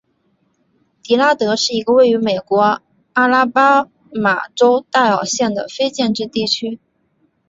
[1.03, 2.81] 迪拉德是一个位于美国
[3.13, 6.79] 阿拉巴马州戴尔县的非建制地区。